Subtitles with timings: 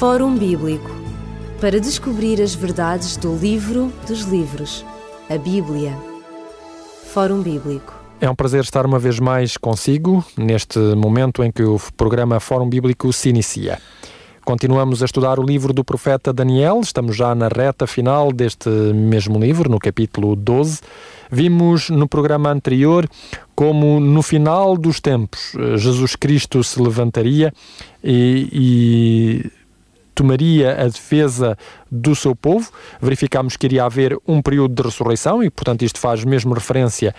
[0.00, 0.90] Fórum Bíblico
[1.60, 4.82] para descobrir as verdades do livro dos livros,
[5.28, 5.94] a Bíblia.
[7.12, 7.94] Fórum Bíblico.
[8.18, 12.66] É um prazer estar uma vez mais consigo neste momento em que o programa Fórum
[12.66, 13.78] Bíblico se inicia.
[14.42, 19.38] Continuamos a estudar o livro do profeta Daniel, estamos já na reta final deste mesmo
[19.38, 20.80] livro, no capítulo 12.
[21.30, 23.06] Vimos no programa anterior
[23.54, 27.52] como no final dos tempos Jesus Cristo se levantaria
[28.02, 29.59] e, e
[30.20, 31.56] tomaria a defesa
[31.90, 32.70] do seu povo.
[33.00, 37.14] Verificámos que iria haver um período de ressurreição e, portanto, isto faz mesmo referência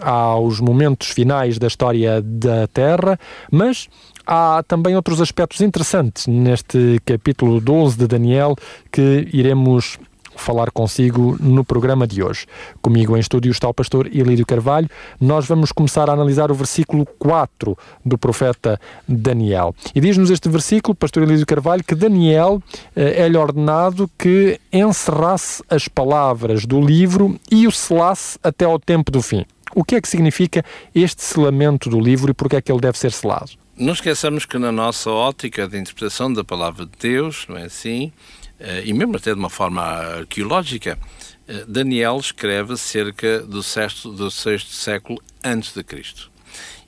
[0.00, 3.18] aos momentos finais da história da Terra,
[3.50, 3.88] mas
[4.24, 8.56] há também outros aspectos interessantes neste capítulo 12 de Daniel
[8.90, 9.98] que iremos
[10.36, 12.46] falar consigo no programa de hoje.
[12.82, 14.88] Comigo em estúdio está o pastor Ilírio Carvalho.
[15.20, 19.74] Nós vamos começar a analisar o versículo 4 do profeta Daniel.
[19.94, 22.62] E diz-nos este versículo, pastor Ilírio Carvalho, que Daniel
[22.94, 29.10] eh, é-lhe ordenado que encerrasse as palavras do livro e o selasse até ao tempo
[29.10, 29.44] do fim.
[29.74, 32.80] O que é que significa este selamento do livro e por que é que ele
[32.80, 33.52] deve ser selado?
[33.76, 38.12] Não esqueçamos que na nossa ótica de interpretação da palavra de Deus, não é assim?
[38.58, 40.98] Eh, e mesmo até de uma forma arqueológica,
[41.46, 46.30] eh, Daniel escreve cerca do sexto, do sexto século antes de Cristo.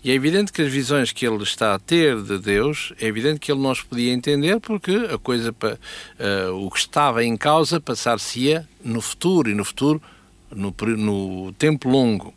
[0.06, 3.40] E é evidente que as visões que ele está a ter de Deus, é evidente
[3.40, 7.80] que ele não as podia entender porque a coisa, uh, o que estava em causa
[7.80, 10.00] passar-se-ia no futuro, e no futuro,
[10.48, 12.32] no, no tempo longo.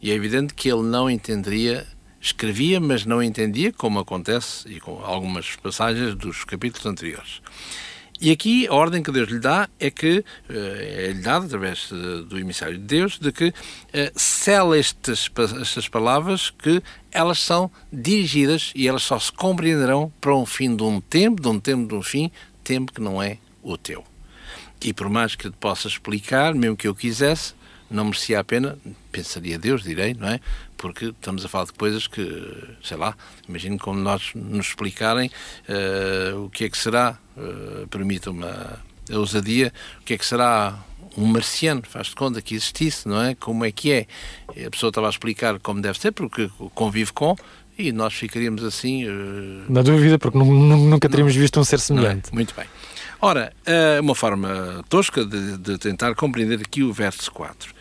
[0.00, 1.84] E é evidente que ele não entenderia,
[2.20, 7.42] escrevia, mas não entendia, como acontece e com algumas passagens dos capítulos anteriores.
[8.20, 11.88] E aqui a ordem que Deus lhe dá é que, eh, é-lhe dada através
[12.28, 13.52] do emissário de Deus, de que uh,
[14.16, 15.30] sela estas,
[15.60, 20.82] estas palavras que elas são dirigidas e elas só se compreenderão para um fim de
[20.82, 22.32] um tempo, de um tempo de um fim,
[22.64, 24.04] tempo que não é o teu.
[24.84, 27.54] E por mais que te possa explicar, mesmo que eu quisesse,
[27.90, 28.78] não merecia a pena,
[29.10, 30.40] pensaria Deus, direi, não é?
[30.76, 32.22] Porque estamos a falar de coisas que,
[32.82, 33.16] sei lá,
[33.48, 35.30] imagino como nós nos explicarem
[35.68, 38.78] uh, o que é que será, uh, permitam-me a,
[39.10, 40.78] a ousadia, o que é que será
[41.16, 43.34] um marciano, faz-te conta que existisse, não é?
[43.34, 44.06] Como é que é?
[44.66, 47.36] A pessoa estava a explicar como deve ser, porque convive com,
[47.78, 49.06] e nós ficaríamos assim.
[49.06, 49.64] Uh...
[49.68, 51.78] Na dúvida, porque nunca teríamos não, visto um ser é?
[51.78, 52.30] semelhante.
[52.30, 52.34] É?
[52.34, 52.66] Muito bem.
[53.20, 53.52] Ora,
[54.00, 57.74] uma forma tosca de, de, tentar compreender aqui o verso 4.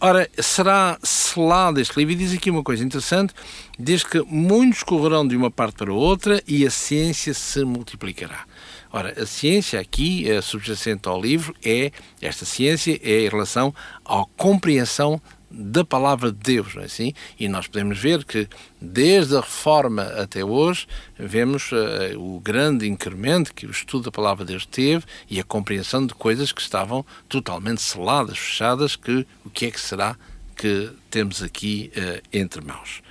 [0.00, 2.12] Ora, será selado este livro?
[2.12, 3.32] E diz aqui uma coisa interessante:
[3.78, 8.44] diz que muitos correrão de uma parte para outra e a ciência se multiplicará.
[8.92, 13.72] Ora, a ciência aqui, a subjacente ao livro, é esta ciência é em relação
[14.04, 17.12] à compreensão da palavra de Deus, não é assim?
[17.38, 18.48] E nós podemos ver que
[18.80, 20.86] desde a reforma até hoje
[21.18, 25.44] vemos uh, o grande incremento que o estudo da palavra de Deus teve e a
[25.44, 30.16] compreensão de coisas que estavam totalmente seladas, fechadas, que o que é que será
[30.56, 33.02] que temos aqui uh, entre mãos.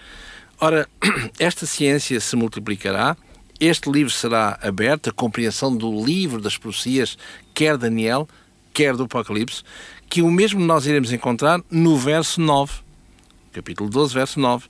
[0.60, 0.88] Ora,
[1.40, 3.18] esta ciência se multiplicará,
[3.60, 7.18] este livro será aberto, a compreensão do livro das profecias,
[7.54, 8.28] quer Daniel,
[8.74, 9.64] quer do Apocalipse,
[10.12, 12.74] que o mesmo nós iremos encontrar no verso 9,
[13.54, 14.68] capítulo 12, verso 9.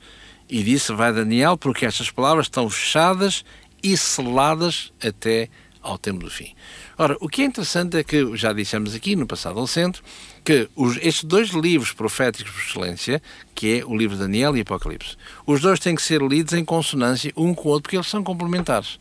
[0.48, 3.44] E disse, vai Daniel, porque estas palavras estão fechadas
[3.82, 5.50] e seladas até
[5.82, 6.54] ao tempo do fim.
[6.96, 10.04] Ora, o que é interessante é que, já dissemos aqui no passado ao centro,
[10.46, 13.20] que os, estes dois livros proféticos por excelência,
[13.56, 16.64] que é o livro de Daniel e Apocalipse, os dois têm que ser lidos em
[16.64, 19.00] consonância um com o outro, porque eles são complementares.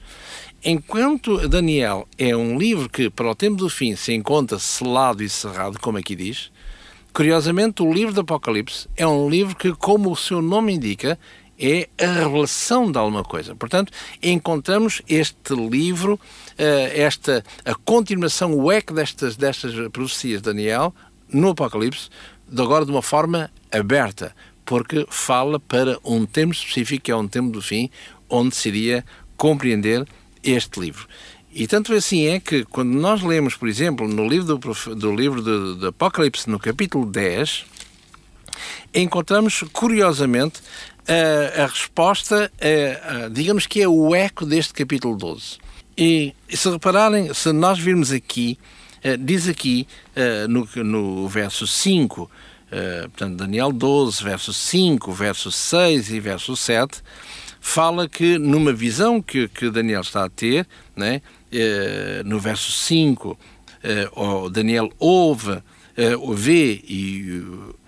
[0.63, 5.29] Enquanto Daniel é um livro que, para o tempo do fim, se encontra selado e
[5.29, 6.53] cerrado, como aqui diz,
[7.15, 11.19] curiosamente, o livro do Apocalipse é um livro que, como o seu nome indica,
[11.59, 13.55] é a revelação de alguma coisa.
[13.55, 13.91] Portanto,
[14.23, 16.21] encontramos este livro,
[16.59, 20.95] eh, esta a continuação, o eco destas, destas profecias de Daniel
[21.33, 22.11] no Apocalipse,
[22.47, 27.29] de agora de uma forma aberta, porque fala para um tempo específico, que é um
[27.29, 27.91] tempo do fim,
[28.29, 29.05] onde seria
[29.39, 30.07] compreender
[30.43, 31.07] este livro.
[31.53, 35.43] E tanto assim é que, quando nós lemos, por exemplo, no livro do, do livro
[35.43, 37.65] do, do Apocalipse, no capítulo 10,
[38.95, 40.61] encontramos, curiosamente,
[41.09, 45.59] a, a resposta, a, a, digamos que é o eco deste capítulo 12.
[45.99, 48.57] E se repararem, se nós virmos aqui,
[49.05, 52.31] uh, diz aqui uh, no, no verso 5,
[52.73, 57.03] uh, portanto, Daniel 12, verso 5, verso 6 e verso 7,
[57.61, 61.21] fala que numa visão que, que Daniel está a ter, né,
[61.53, 63.39] eh, no verso 5,
[63.83, 64.09] eh,
[64.51, 65.63] Daniel ouve,
[65.97, 67.43] eh, vê e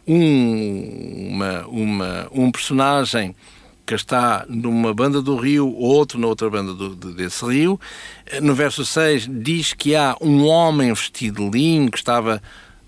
[0.07, 3.35] um, uma, uma, um personagem
[3.87, 7.81] que está numa banda do rio, outro na outra banda do, desse rio.
[8.41, 12.43] No verso 6 diz que há um homem vestido de linho que estava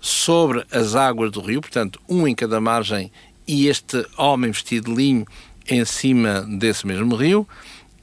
[0.05, 3.11] sobre as águas do rio, portanto, um em cada margem,
[3.47, 5.25] e este homem vestido de linho
[5.67, 7.47] em cima desse mesmo rio.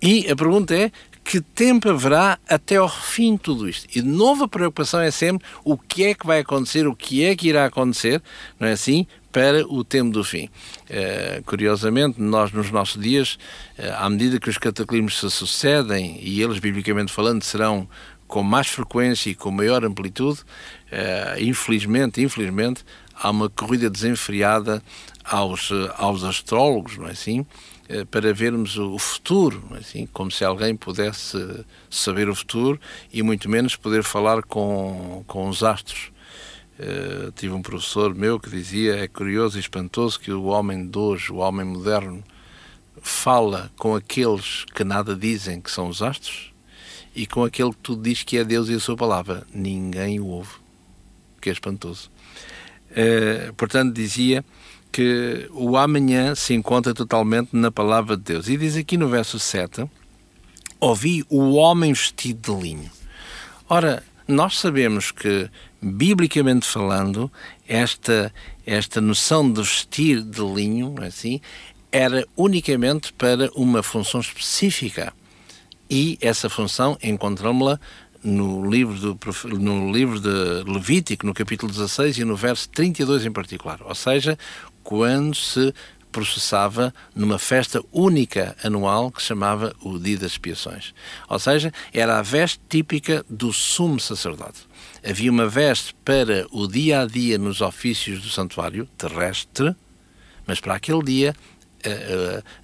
[0.02, 0.90] E a pergunta é:
[1.22, 3.87] que tempo haverá até ao fim de tudo isto?
[3.96, 7.25] E de novo a preocupação é sempre o que é que vai acontecer, o que
[7.25, 8.20] é que irá acontecer,
[8.58, 9.06] não é assim?
[9.31, 10.46] Para o tempo do fim.
[10.90, 13.38] Uh, curiosamente, nós nos nossos dias,
[13.78, 17.88] uh, à medida que os cataclismos se sucedem, e eles, biblicamente falando, serão
[18.32, 22.82] com mais frequência e com maior amplitude, uh, infelizmente, infelizmente,
[23.14, 24.82] há uma corrida desenfreada
[25.23, 27.44] aos, aos astrólogos, não é assim?
[27.90, 31.37] Eh, para vermos o futuro, é assim, como se alguém pudesse
[31.90, 32.81] saber o futuro
[33.12, 36.11] e muito menos poder falar com, com os astros.
[36.81, 40.99] Uh, tive um professor meu que dizia é curioso e espantoso que o homem de
[40.99, 42.25] hoje, o homem moderno,
[43.02, 46.51] fala com aqueles que nada dizem que são os astros
[47.14, 49.46] e com aquele que tudo diz que é Deus e a sua palavra.
[49.52, 50.54] Ninguém o ouve,
[51.40, 52.10] que é espantoso.
[52.90, 54.44] Uh, portanto, dizia
[54.90, 58.48] que o amanhã se encontra totalmente na palavra de Deus.
[58.48, 59.88] E diz aqui no verso 7:
[60.78, 62.90] Ouvi o homem vestido de linho.
[63.68, 65.48] Ora, nós sabemos que,
[65.80, 67.32] biblicamente falando,
[67.66, 68.32] esta,
[68.66, 71.40] esta noção de vestir de linho, é assim,
[71.90, 75.12] era unicamente para uma função específica.
[75.94, 77.78] E essa função encontramos-la
[78.24, 79.18] no livro, do,
[79.58, 83.78] no livro de Levítico, no capítulo 16 e no verso 32 em particular.
[83.82, 84.38] Ou seja,
[84.82, 85.74] quando se
[86.10, 90.94] processava numa festa única anual que chamava o Dia das Expiações.
[91.28, 94.66] Ou seja, era a veste típica do sumo sacerdote.
[95.06, 99.76] Havia uma veste para o dia a dia nos ofícios do santuário terrestre,
[100.46, 101.34] mas para aquele dia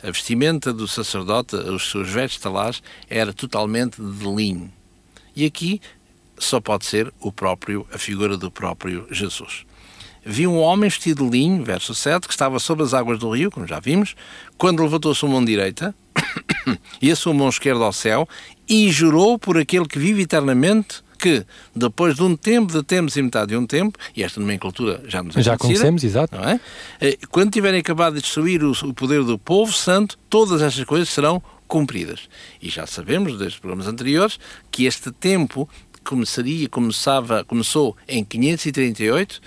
[0.03, 4.73] a, vestimenta do sacerdote, os seus vestes talares, era totalmente de linho.
[5.35, 5.81] E aqui
[6.39, 9.65] só pode ser o próprio, a figura do próprio Jesus.
[10.25, 13.51] Vi um homem vestido de linho, verso 7, que estava sobre as águas do rio,
[13.51, 14.15] como já vimos,
[14.57, 15.95] quando levantou a sua mão direita
[17.01, 18.29] e a sua mão esquerda ao céu
[18.69, 21.45] e jurou por aquele que vive eternamente que,
[21.75, 25.23] depois de um tempo, de tempos e metade de um tempo, e esta nomenclatura já
[25.23, 26.37] nos é Já conhecemos, exato.
[26.37, 26.61] É?
[27.01, 31.43] Eh, quando tiverem acabado de destruir o, poder do povo santo, todas estas coisas serão
[31.67, 32.29] cumpridas.
[32.63, 34.39] E já sabemos, desde programas anteriores,
[34.71, 35.69] que este tempo
[36.05, 39.41] começaria, começava, começou em 538, uh,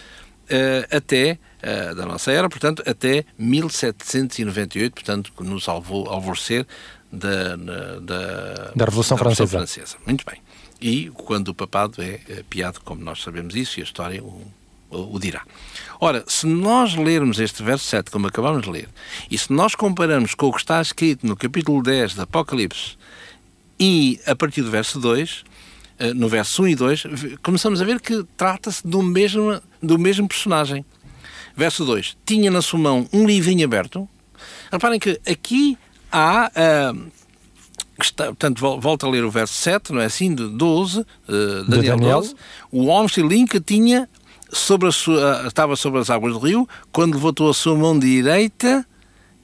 [0.96, 6.68] até uh, da nossa era, portanto, até 1798, portanto, que nos alvorecer
[7.12, 9.58] da, da, da, Revolução, da Francesa.
[9.58, 9.98] Francesa.
[10.06, 10.40] Muito bem.
[10.82, 14.42] E quando o papado é, é piado, como nós sabemos isso, e a história o,
[14.90, 15.44] o, o, dirá.
[16.00, 18.90] Ora, se nós lermos este verso 7, como acabamos de ler,
[19.30, 22.98] e se nós comparamos com o que está escrito no capítulo 10 do Apocalipse,
[23.80, 25.44] e a partir do verso 2,
[26.00, 27.04] eh, no verso 1 e 2,
[27.44, 30.84] começamos a ver que trata-se do mesmo, do mesmo personagem.
[31.56, 34.10] Verso 2: Tinha na sua mão um livrinho aberto.
[34.72, 35.78] Reparem que aqui
[36.12, 36.52] há.
[36.56, 37.21] Uh,
[38.06, 40.34] está, portanto, volta a ler o verso 7, não é assim?
[40.34, 41.06] De 12, uh,
[41.68, 42.36] Daniel, de Daniel 12.
[42.72, 44.10] O homem estilinho que tinha
[44.52, 48.86] sobre a sua, estava sobre as águas do rio, quando levantou a sua mão direita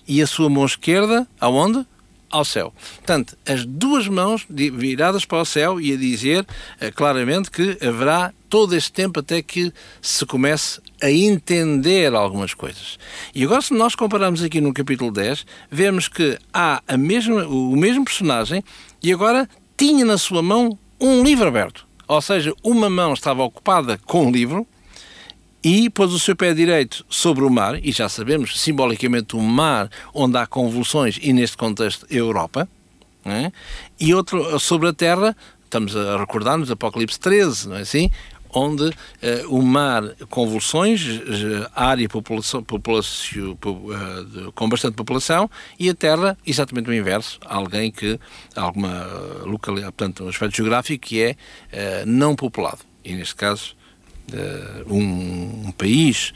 [0.08, 1.86] e a sua mão esquerda, aonde?
[2.30, 2.74] ao céu.
[2.98, 8.34] Portanto, as duas mãos viradas para o céu e a dizer uh, claramente que haverá
[8.50, 12.98] todo este tempo até que se comece a entender algumas coisas.
[13.34, 17.76] E agora, se nós compararmos aqui no capítulo 10, vemos que há a mesma, o
[17.76, 18.64] mesmo personagem
[19.02, 21.86] e agora tinha na sua mão um livro aberto.
[22.08, 24.66] Ou seja, uma mão estava ocupada com o livro
[25.64, 29.90] e pôs o seu pé direito sobre o mar, e já sabemos simbolicamente o mar
[30.14, 32.70] onde há convulsões, e neste contexto Europa,
[33.26, 33.52] é?
[34.00, 35.36] e outro sobre a terra,
[35.66, 38.10] estamos a recordar-nos Apocalipse 13, não é assim?
[38.60, 38.94] Onde uh,
[39.50, 41.02] o mar, convulsões,
[41.76, 45.48] área população, população, uh, com bastante população,
[45.80, 48.20] e a terra, exatamente o inverso, alguém que,
[48.56, 49.06] alguma
[49.46, 51.36] localidade, portanto, um aspecto geográfico que é
[52.06, 52.80] não populado.
[53.06, 53.76] E neste caso,
[54.88, 56.34] um, um país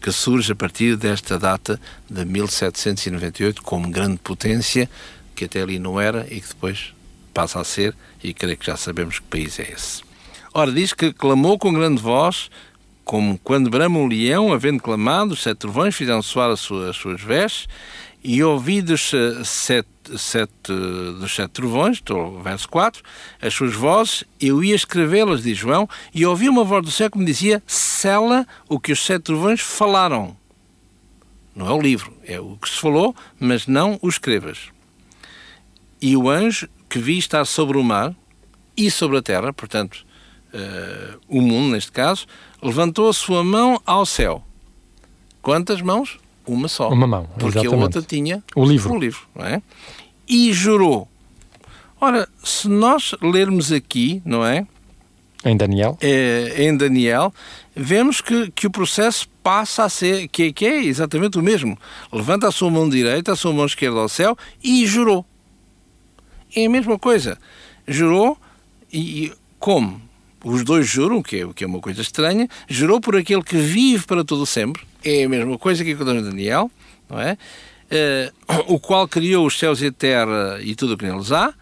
[0.00, 4.90] que surge a partir desta data de 1798 como grande potência,
[5.36, 6.92] que até ali não era e que depois
[7.32, 10.09] passa a ser, e creio que já sabemos que país é esse.
[10.52, 12.50] Ora, diz que clamou com grande voz,
[13.04, 16.96] como quando brama um leão, havendo clamado, os sete trovões fizeram soar as suas, as
[16.96, 17.68] suas vestes,
[18.22, 19.12] e ouvi dos
[19.44, 19.88] sete,
[20.18, 20.72] sete,
[21.20, 23.00] dos sete trovões, estou, verso 4,
[23.40, 27.18] as suas vozes, eu ia escrevê-las, diz João, e ouvi uma voz do céu que
[27.18, 30.36] me dizia, sela o que os sete trovões falaram.
[31.54, 34.68] não é o livro, é o que se falou, mas não o escrevas.
[36.02, 38.12] E o anjo que vi estar sobre o mar
[38.76, 40.09] e sobre a terra, portanto,
[40.54, 42.26] uh, o mundo neste caso,
[42.62, 44.42] levantou a sua mão ao céu.
[45.42, 46.18] Quantas mãos?
[46.46, 46.88] Uma só.
[46.88, 47.74] Uma mão, Porque exatamente.
[47.74, 48.94] a outra tinha o livro.
[48.94, 49.62] O livro, não é?
[50.28, 51.08] E jurou.
[52.00, 54.66] Ora, se nós lermos aqui, não é?
[55.44, 55.96] Em Daniel?
[56.00, 57.32] É, em Daniel,
[57.74, 61.78] vemos que, que o processo passa a ser, que, que é exatamente o mesmo.
[62.12, 65.24] Levanta a sua mão direita, a sua mão esquerda ao céu e jurou.
[66.54, 67.38] É a mesma coisa.
[67.86, 68.36] Jurou
[68.92, 70.00] e como?
[70.44, 74.06] Os dois juram, que é, que é uma coisa estranha, jurou por aquele que vive
[74.06, 74.82] para todo sempre.
[75.04, 76.70] É a mesma coisa que em Daniel,
[77.08, 77.36] não é?
[77.90, 81.52] Uh, o qual criou os céus e a terra e tudo o que neles há,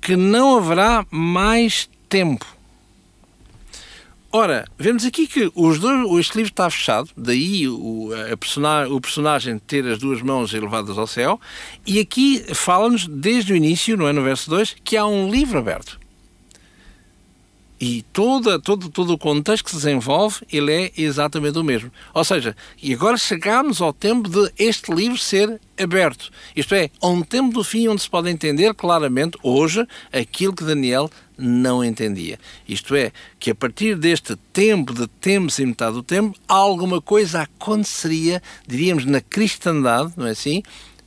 [0.00, 2.46] que não haverá mais tempo.
[4.36, 8.10] Ora, vemos aqui que os dois, este livro está fechado, daí o,
[8.90, 11.40] o personagem ter as duas mãos elevadas ao céu,
[11.86, 15.56] e aqui fala-nos desde o início, não é, no verso 2, que há um livro
[15.56, 16.00] aberto.
[17.86, 21.92] E toda, todo, todo o contexto que se desenvolve, ele é exatamente o mesmo.
[22.14, 26.30] Ou seja, e agora chegamos ao tempo de este livro ser aberto.
[26.56, 30.64] Isto é, a um tempo do fim onde se pode entender claramente, hoje, aquilo que
[30.64, 32.40] Daniel não entendia.
[32.66, 37.42] Isto é, que a partir deste tempo de tempos e metade do tempo, alguma coisa
[37.42, 40.62] aconteceria, diríamos, na cristandade, não é assim?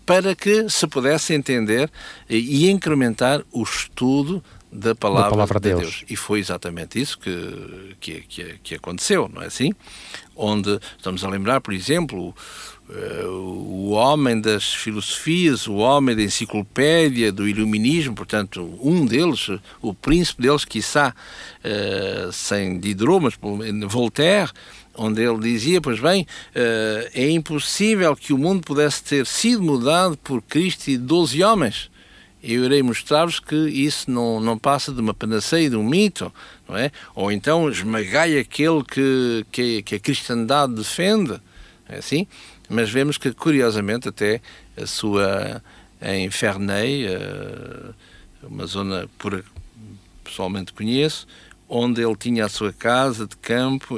[0.05, 1.89] Para que se pudesse entender
[2.29, 4.43] e incrementar o estudo
[4.77, 5.81] da palavra, da palavra de Deus.
[5.81, 6.05] Deus.
[6.07, 9.74] E foi exatamente isso que, que, que, que, aconteceu, não é assim?
[10.36, 12.34] Onde estamos a lembrar, por exemplo,
[13.25, 19.50] o homem das filosofias, o homem da enciclopédia, do iluminismo, portanto, um deles,
[19.81, 21.13] o príncipe deles, quiçá,
[22.31, 23.34] sem Diderot, mas
[23.89, 24.51] Voltaire,
[24.93, 26.27] onde ele dizia, pois bem,
[27.13, 31.89] é impossível que o mundo pudesse ter sido mudado por Cristo e 12 homens
[32.44, 36.32] eu irei mostrar-vos que isso não, não passa de uma panaceia, de um mito,
[36.67, 36.91] não é?
[37.15, 41.39] Ou então esmagai aquele que, que, que a cristandade defende,
[41.89, 42.27] é assim?
[42.70, 44.41] Mas vemos que, curiosamente, até
[44.75, 45.63] a sua,
[46.01, 47.08] em Ferney,
[48.44, 49.44] uma zona por
[50.24, 51.25] pessoalmente conheço,
[51.70, 53.98] onde ele tinha a sua casa de campo,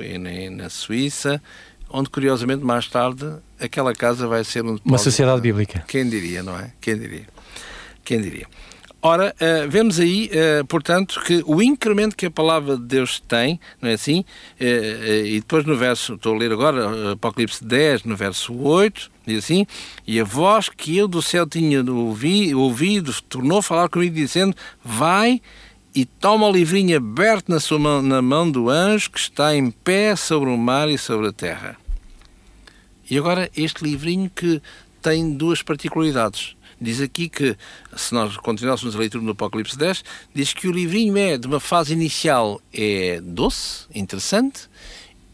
[0.52, 1.42] na Suíça,
[1.90, 3.26] onde, curiosamente, mais tarde,
[3.60, 5.84] aquela casa vai ser um uma sociedade bíblica.
[5.88, 6.72] Quem diria, não é?
[6.80, 7.28] Quem diria?
[8.10, 8.48] Quem diria?
[9.04, 13.60] Ora, uh, vemos aí, uh, portanto, que o incremento que a palavra de Deus tem,
[13.80, 14.22] não é assim?
[14.60, 19.44] Uh, e depois no verso, estou a ler agora, Apocalipse 10, no verso 8, diz
[19.44, 19.68] assim:
[20.08, 24.56] E a voz que eu do céu tinha ouvi, ouvido tornou a falar comigo, dizendo:
[24.84, 25.40] Vai
[25.94, 29.70] e toma o livrinho aberto na, sua mão, na mão do anjo que está em
[29.70, 31.78] pé sobre o mar e sobre a terra.
[33.08, 34.60] E agora, este livrinho que
[35.00, 37.56] tem duas particularidades diz aqui que,
[37.96, 41.60] se nós continuássemos a leitura no Apocalipse 10, diz que o livrinho é, de uma
[41.60, 44.70] fase inicial, é doce, interessante,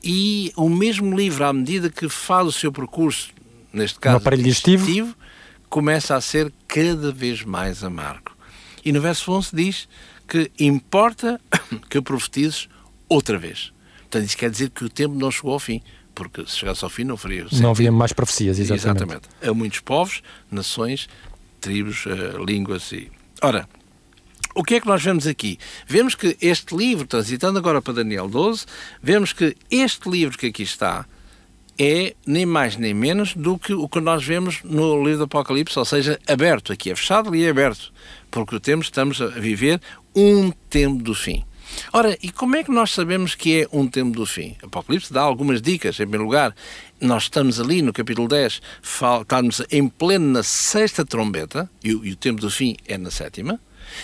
[0.03, 3.29] e o mesmo livro, à medida que faz o seu percurso,
[3.73, 5.15] neste caso, no aparelho digestivo,
[5.69, 8.31] começa a ser cada vez mais amargo.
[8.83, 9.87] E no verso 11 diz
[10.27, 11.41] que importa
[11.89, 12.69] que profetizes
[13.09, 13.73] outra vez.
[14.01, 15.81] Portanto, isso quer dizer que o tempo não chegou ao fim
[16.15, 17.61] porque se chegasse ao fim não faria sentido.
[17.61, 18.85] Não havia mais profecias, exatamente.
[18.85, 19.29] Exatamente.
[19.43, 21.09] Há muitos povos, nações,
[21.59, 23.11] tribos, uh, línguas e...
[23.41, 23.67] Ora,
[24.53, 25.59] o que é que nós vemos aqui?
[25.85, 28.65] Vemos que este livro, transitando agora para Daniel 12,
[29.01, 31.05] vemos que este livro que aqui está
[31.77, 35.77] é nem mais nem menos do que o que nós vemos no livro do Apocalipse,
[35.77, 36.71] ou seja, aberto.
[36.71, 37.91] Aqui é fechado e é aberto,
[38.31, 39.81] porque o tempo estamos a viver
[40.15, 41.43] um tempo do fim.
[41.91, 44.55] Ora, e como é que nós sabemos que é um tempo do fim?
[44.61, 45.95] Apocalipse dá algumas dicas.
[45.95, 46.55] Em primeiro lugar,
[46.99, 52.11] nós estamos ali no capítulo 10, estamos em pleno na sexta trombeta, e o, e
[52.11, 53.59] o tempo do fim é na sétima.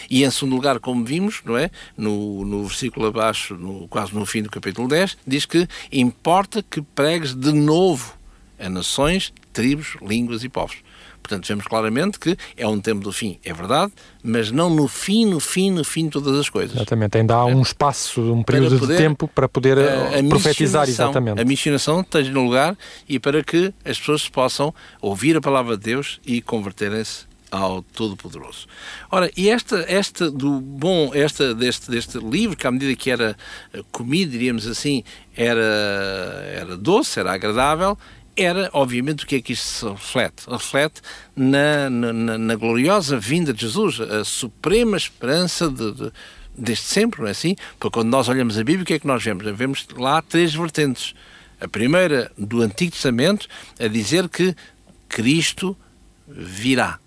[0.10, 1.70] E em segundo lugar, como vimos, não é?
[1.98, 6.82] No, no versículo abaixo, no, quase no fim do capítulo 10, diz que importa que
[6.82, 8.14] pregues de novo
[8.60, 10.78] a nações, tribos, línguas e povos.
[11.22, 13.92] Portanto, vemos claramente que é um tempo do fim, é verdade,
[14.24, 16.76] mas não no fim, no fim, no fim de todas as coisas.
[16.76, 20.88] Exatamente, ainda há um espaço, um período poder, de tempo para poder a, a profetizar
[20.88, 21.40] exatamente.
[21.40, 25.84] A missionação esteja no lugar e para que as pessoas possam ouvir a palavra de
[25.84, 28.66] Deus e converterem-se ao Todo-Poderoso.
[29.12, 33.36] Ora, e esta, esta do bom, esta deste, deste livro, que à medida que era
[33.92, 35.04] comido, diríamos assim,
[35.36, 35.62] era,
[36.56, 37.98] era doce, era agradável,
[38.36, 40.50] era, obviamente, o que é que isto se reflete?
[40.50, 41.02] Reflete
[41.36, 46.12] na, na, na gloriosa vinda de Jesus, a suprema esperança de, de,
[46.58, 47.56] desde sempre, não é assim?
[47.78, 49.46] Porque quando nós olhamos a Bíblia, o que é que nós vemos?
[49.56, 51.14] Vemos lá três vertentes.
[51.60, 53.48] A primeira, do Antigo Testamento,
[53.80, 54.56] a dizer que
[55.08, 55.78] Cristo
[56.28, 57.00] virá.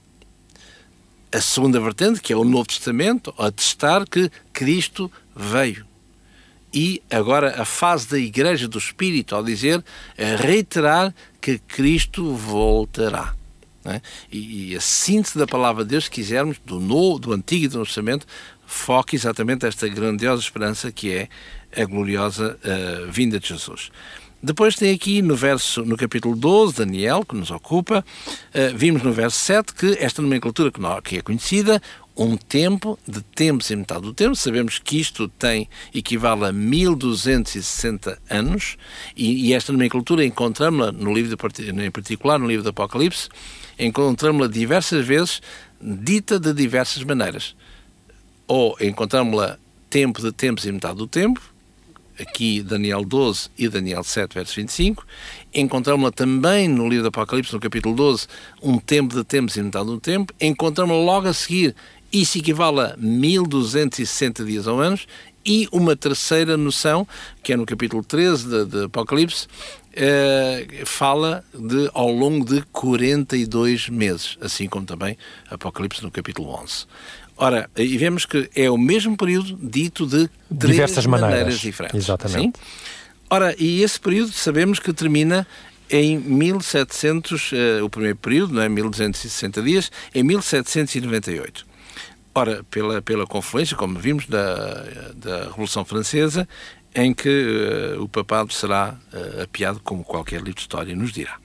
[1.32, 5.84] A segunda vertente, que é o Novo Testamento, atestar que Cristo veio.
[6.74, 9.82] E agora a fase da Igreja do Espírito, ao dizer,
[10.18, 13.32] a reiterar que Cristo voltará.
[13.84, 14.00] É?
[14.32, 17.68] E, e, a síntese da palavra de Deus, se quisermos, do, novo, do Antigo e
[17.68, 18.24] do Novo
[18.66, 21.28] foca exatamente esta grandiosa esperança que é
[21.76, 23.90] a gloriosa uh, vinda de Jesus.
[24.42, 29.12] Depois tem aqui no verso, no capítulo 12, Daniel, que nos ocupa, uh, vimos no
[29.12, 31.80] verso 7 que esta nomenclatura que, não, que é conhecida,
[32.16, 34.36] um tempo de tempos e metade do tempo.
[34.36, 38.76] Sabemos que isto tem equivale a 1260 anos
[39.16, 43.28] e, e esta nomenclatura encontramos-la no livro de, em particular no livro do Apocalipse,
[43.78, 45.42] encontramos-la diversas vezes
[45.80, 47.56] dita de diversas maneiras.
[48.46, 49.58] Ou encontramos-la
[49.90, 51.40] tempo de tempos e metade do tempo,
[52.18, 55.06] aqui Daniel 12 e Daniel 7, verso 25.
[55.52, 58.26] Encontramos-la também no livro do Apocalipse, no capítulo 12,
[58.62, 60.32] um tempo de tempos e metade do tempo.
[60.40, 61.74] Encontramos-la logo a seguir,
[62.20, 65.06] isso equivale a 1260 dias ou anos.
[65.46, 67.06] E uma terceira noção,
[67.42, 69.46] que é no capítulo 13 de, de Apocalipse,
[69.92, 75.18] eh, fala de ao longo de 42 meses, assim como também
[75.50, 76.86] Apocalipse no capítulo 11.
[77.36, 81.96] Ora, e vemos que é o mesmo período dito de diversas maneiras, maneiras diferentes.
[81.96, 82.58] Exatamente.
[82.58, 82.64] Sim?
[83.28, 85.46] Ora, e esse período sabemos que termina
[85.90, 88.68] em 1700, uh, eh, o primeiro período, não é?
[88.68, 91.66] 1260 dias, em 1798.
[92.34, 96.48] Ora, pela, pela confluência, como vimos, da, da Revolução Francesa,
[96.94, 101.36] em que uh, o papado será uh, apiado, como qualquer livro de história nos dirá.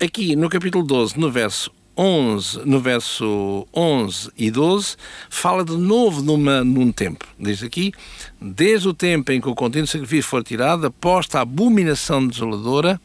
[0.00, 4.96] Aqui, no capítulo 12, no verso 11, no verso 11 e 12,
[5.30, 7.24] fala de novo numa, num tempo.
[7.38, 7.94] Diz aqui,
[8.40, 13.00] desde o tempo em que o contínuo sacrifício for tirado, após a abominação desoladora,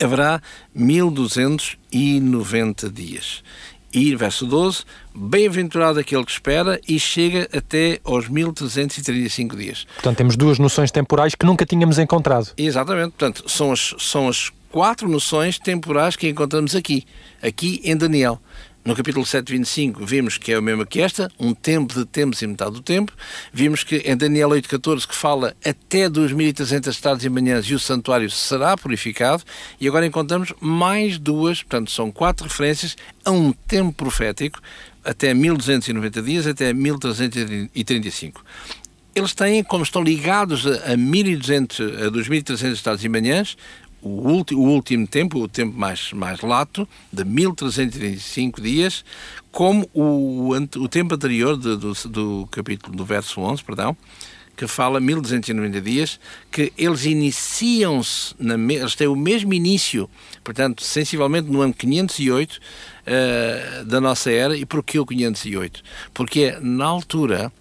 [0.00, 0.40] haverá
[0.74, 3.42] 1290 dias.
[3.96, 4.84] E, verso 12,
[5.14, 9.86] bem-aventurado aquele que espera e chega até aos 1335 dias.
[9.94, 12.52] Portanto, temos duas noções temporais que nunca tínhamos encontrado.
[12.58, 13.12] Exatamente.
[13.12, 17.06] Portanto, são as, são as quatro noções temporais que encontramos aqui,
[17.42, 18.38] aqui em Daniel.
[18.86, 22.40] No capítulo 7, 25, vimos que é o mesmo que esta, um tempo de tempos
[22.40, 23.12] e metade do tempo.
[23.52, 27.80] Vimos que em Daniel 8, 14, que fala até 2.300 tardes e manhãs e o
[27.80, 29.42] santuário será purificado.
[29.80, 34.60] E agora encontramos mais duas, portanto, são quatro referências a um tempo profético,
[35.04, 38.44] até 1290 dias, até 1335
[39.16, 43.56] eles têm, como estão ligados a, 1200, a 2300 tardes e manhãs,
[44.02, 49.04] o, o último tempo, o tempo mais, mais lato, de 1335 dias,
[49.50, 53.96] como o, o tempo anterior de, do, do capítulo, do verso 11, perdão,
[54.56, 56.18] que fala 1290 dias,
[56.50, 60.08] que eles iniciam-se, eles têm o mesmo início,
[60.42, 62.58] portanto, sensivelmente no ano 508 uh,
[63.04, 64.56] eh, da nossa era.
[64.56, 65.82] E porquê o 508?
[66.14, 67.52] Porque é na altura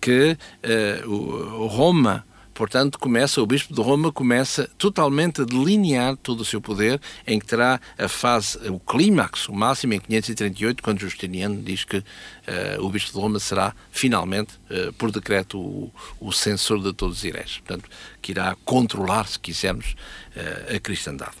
[0.00, 6.44] que uh, Roma Portanto, começa, o Bispo de Roma começa totalmente a delinear todo o
[6.44, 11.60] seu poder, em que terá a fase, o clímax, o máximo, em 538, quando Justiniano
[11.60, 12.04] diz que uh,
[12.78, 17.24] o Bispo de Roma será, finalmente, uh, por decreto, o, o, censor de todos os
[17.24, 17.58] heréis.
[17.58, 17.90] Portanto,
[18.22, 19.96] que irá controlar, se quisermos,
[20.36, 21.32] uh, a cristandade.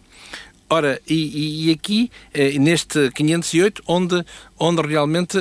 [0.68, 2.10] Ora, e, e aqui,
[2.58, 4.24] neste 508, onde,
[4.58, 5.38] onde realmente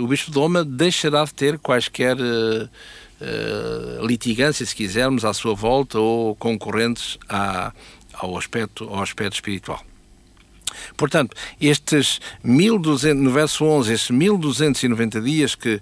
[0.00, 2.16] o Bispo de Roma deixará de ter quaisquer
[4.02, 7.72] litigância, se quisermos, à sua volta ou concorrentes à,
[8.12, 9.84] ao, aspecto, ao aspecto espiritual.
[10.96, 15.80] Portanto, estes 1200, no verso 11, estes 1290 dias que,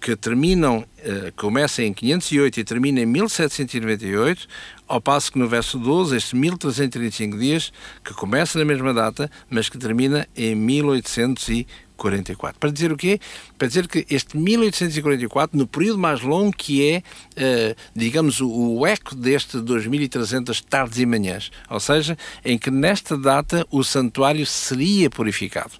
[0.00, 4.46] que terminam, uh, começam em 508 e terminam em 1798,
[4.88, 7.72] ao passo que no verso 12, estes 1335 dias,
[8.04, 11.66] que começa na mesma data, mas que termina em 1800
[12.08, 12.58] 1844.
[12.58, 13.20] Para dizer o quê?
[13.56, 18.86] Para dizer que este 1844, no período mais longo que é, uh, digamos, o, o,
[18.86, 25.08] eco deste 2300 tardes e manhãs, ou seja, em que nesta data o santuário seria
[25.08, 25.72] purificado.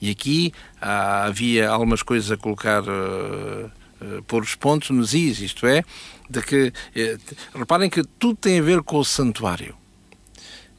[0.00, 2.82] E aqui havia algumas coisas a colocar.
[2.82, 5.82] Uh, uh, pôr os pontos nos is, isto é,
[6.30, 6.72] de que
[7.54, 9.74] reparem que tudo tem a ver com o santuário.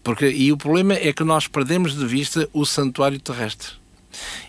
[0.03, 3.78] Porque, e o problema é que nós perdemos de vista o santuário terrestre.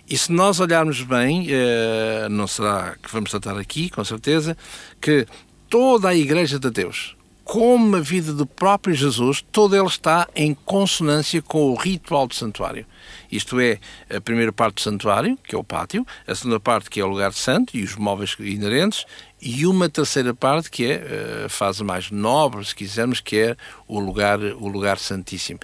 [0.08, 4.56] E se nós olharmos bem, eh, não será que vamos tratar aqui, com certeza,
[5.00, 5.26] que
[5.68, 7.16] toda a Igreja de Deus,
[7.50, 12.32] como a vida do próprio Jesus, todo ele está em consonância com o ritual do
[12.32, 12.86] santuário.
[13.30, 17.00] Isto é, a primeira parte do santuário, que é o pátio, a segunda parte, que
[17.00, 19.04] é o lugar santo e os móveis inerentes,
[19.42, 23.56] e uma terceira parte, que é eh, a fase mais nobre, se quisermos, que é
[23.88, 25.58] o lugar, o lugar santíssimo.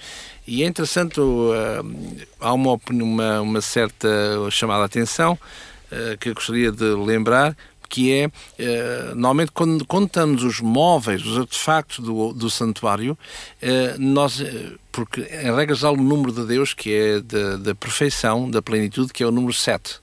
[0.45, 4.09] E é interessante, uh, há uma, uma, uma certa
[4.51, 5.39] chamada atenção
[5.89, 7.55] uh, que eu gostaria de lembrar,
[7.87, 13.17] que é, eh, normalmente, quando contamos os móveis, os artefactos do, do santuário,
[13.61, 17.75] eh, nós, eh, porque em regras há o número de Deus que é da, da
[17.75, 19.99] perfeição, da plenitude, que é o número 7.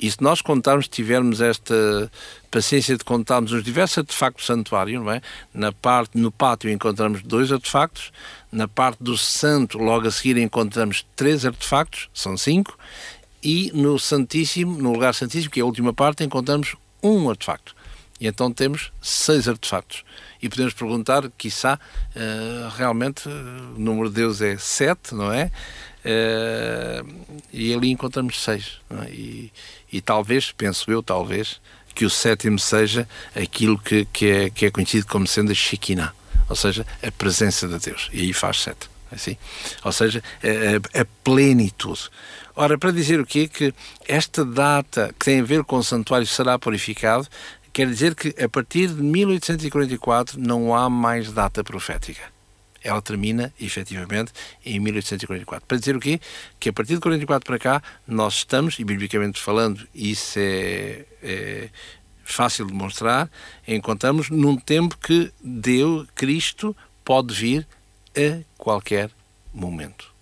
[0.00, 2.10] E se nós contarmos, tivermos esta
[2.50, 5.20] paciência de contarmos os diversos artefactos do santuário, não é?
[5.52, 8.12] Na parte, no pátio encontramos dois artefactos,
[8.52, 12.78] na parte do santo, logo a seguir encontramos três artefactos, são cinco,
[13.42, 17.74] e no Santíssimo, no lugar Santíssimo, que é a última parte, encontramos um artefacto.
[18.20, 20.04] E então temos seis artefactos.
[20.42, 21.78] E podemos perguntar, quiçá,
[22.14, 25.50] uh, realmente o número de Deus é sete, não é?
[26.04, 28.80] Uh, e ali encontramos seis.
[28.90, 29.10] É?
[29.10, 29.52] E,
[29.92, 31.60] e, talvez, penso eu, talvez,
[31.94, 36.12] que o sétimo seja aquilo que, que, é, que é conhecido como sendo a Shekinah,
[36.48, 38.08] ou seja, a presença de Deus.
[38.12, 38.88] E aí faz sete.
[39.10, 39.36] É assim?
[39.84, 42.10] Ou seja, a, a plenitude.
[42.60, 43.46] Ora, para dizer o quê?
[43.46, 43.72] Que
[44.08, 47.24] esta data que tem a ver com o santuário será purificado,
[47.72, 52.20] quer dizer que a partir de 1844 não há mais data profética.
[52.82, 54.32] Ela termina, efetivamente,
[54.66, 55.68] em 1844.
[55.68, 56.20] Para dizer o quê?
[56.58, 61.68] Que a partir de 44 para cá, nós estamos, e biblicamente falando, isso é, é
[62.24, 63.30] fácil de mostrar,
[63.68, 67.68] encontramos num tempo que Deus, Cristo, pode vir
[68.16, 69.12] a qualquer
[69.54, 70.17] momento.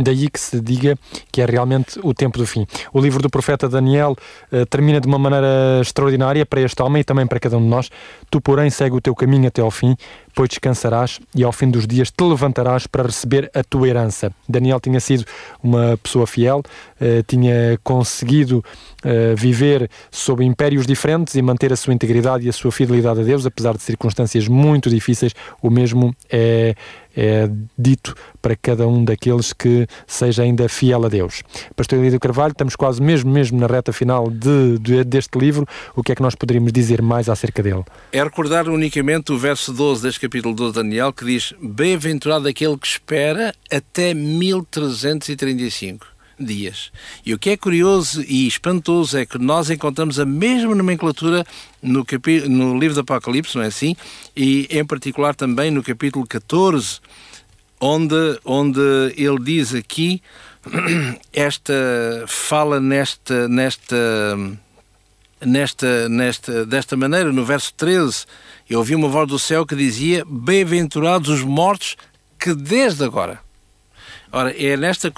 [0.00, 0.96] Daí que se diga
[1.30, 2.66] que é realmente o tempo do fim.
[2.92, 4.16] O livro do profeta Daniel
[4.50, 7.68] uh, termina de uma maneira extraordinária para este homem e também para cada um de
[7.68, 7.90] nós.
[8.30, 9.94] Tu, porém, segue o teu caminho até ao fim,
[10.40, 14.32] pois descansarás e ao fim dos dias te levantarás para receber a tua herança.
[14.48, 15.22] Daniel tinha sido
[15.62, 16.62] uma pessoa fiel,
[16.98, 18.64] uh, tinha conseguido
[19.04, 23.22] uh, viver sob impérios diferentes e manter a sua integridade e a sua fidelidade a
[23.22, 25.34] Deus, apesar de circunstâncias muito difíceis.
[25.60, 26.74] O mesmo é,
[27.14, 31.42] é dito para cada um daqueles que seja ainda fiel a Deus.
[31.76, 35.66] Pastor Elidio Carvalho, estamos quase mesmo, mesmo na reta final de, de, deste livro.
[35.94, 37.84] O que é que nós poderíamos dizer mais acerca dele?
[38.10, 42.76] É recordar unicamente o verso 12 deste capítulo 12 de Daniel, que diz: Bem-aventurado aquele
[42.76, 46.06] que espera até 1335
[46.38, 46.90] dias.
[47.24, 51.44] E o que é curioso e espantoso é que nós encontramos a mesma nomenclatura
[51.82, 52.04] no,
[52.48, 53.94] no livro do Apocalipse, não é assim?
[54.34, 57.00] E em particular também no capítulo 14,
[57.80, 58.80] onde, onde
[59.16, 60.22] ele diz aqui,
[61.32, 61.74] esta
[62.26, 63.96] fala nesta, nesta,
[65.44, 68.26] nesta, nesta, desta maneira, no verso 13,
[68.68, 71.96] eu ouvi uma voz do céu que dizia: Bem-aventurados os mortos
[72.38, 73.40] que desde agora.
[74.32, 75.12] Ora, é nesta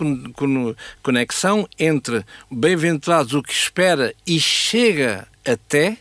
[1.02, 5.98] conexão entre bem-aventurados o que espera e chega até,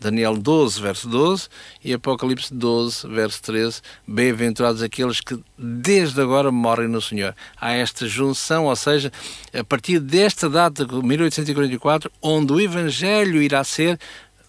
[0.00, 1.48] Daniel 12, verso 12,
[1.82, 7.34] e Apocalipse 12, verso 13, bem-aventurados aqueles que desde agora morrem no Senhor.
[7.58, 9.12] Há esta junção, ou seja,
[9.52, 13.98] a partir desta data, 1844, onde o Evangelho irá ser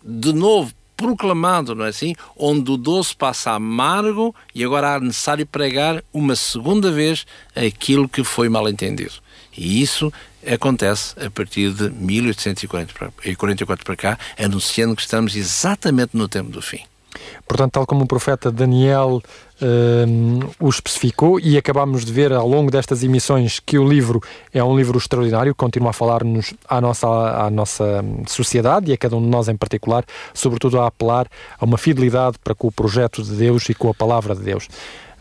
[0.04, 2.16] de novo proclamado, não é assim?
[2.38, 8.24] Onde o doce passa amargo e agora há necessário pregar uma segunda vez aquilo que
[8.24, 9.14] foi mal entendido.
[9.58, 10.12] E isso
[10.48, 16.82] acontece a partir de 1844 para cá, anunciando que estamos exatamente no tempo do fim.
[17.48, 19.22] Portanto, tal como o profeta Daniel
[19.62, 24.22] uh, o especificou, e acabamos de ver ao longo destas emissões que o livro
[24.54, 29.16] é um livro extraordinário, continua a falar-nos à nossa, à nossa sociedade e a cada
[29.16, 30.04] um de nós em particular,
[30.34, 31.28] sobretudo a apelar
[31.60, 34.68] a uma fidelidade para com o projeto de Deus e com a palavra de Deus.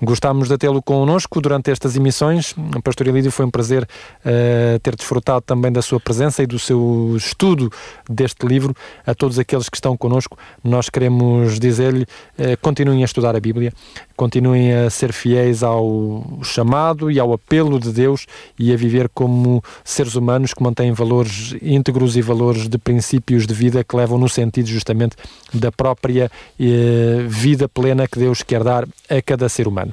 [0.02, 2.54] Gostámos de tê-lo connosco durante estas emissões.
[2.82, 7.14] Pastor Elídio, foi um prazer uh, ter desfrutado também da sua presença e do seu
[7.16, 7.70] estudo
[8.08, 8.74] deste livro.
[9.06, 13.72] A todos aqueles que estão connosco, nós queremos dizer-lhe: uh, continuem a estudar a Bíblia,
[14.16, 18.26] continuem a ser fiéis ao chamado e ao apelo de Deus
[18.58, 23.54] e a viver como seres humanos que mantêm valores íntegros e valores de princípios de
[23.54, 25.16] vida que levam no sentido justamente
[25.52, 29.83] da própria uh, vida plena que Deus quer dar a cada ser humano.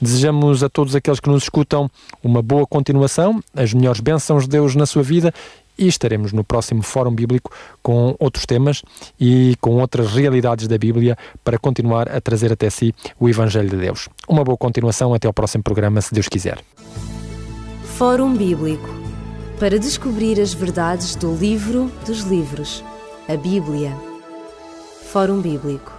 [0.00, 1.90] Desejamos a todos aqueles que nos escutam
[2.22, 5.32] uma boa continuação, as melhores bênçãos de Deus na sua vida
[5.78, 7.50] e estaremos no próximo Fórum Bíblico
[7.82, 8.82] com outros temas
[9.20, 13.76] e com outras realidades da Bíblia para continuar a trazer até si o Evangelho de
[13.76, 14.08] Deus.
[14.28, 16.58] Uma boa continuação, até ao próximo programa, se Deus quiser.
[17.96, 18.88] Fórum Bíblico
[19.58, 22.84] para descobrir as verdades do livro dos livros,
[23.26, 23.96] a Bíblia.
[25.10, 25.95] Fórum Bíblico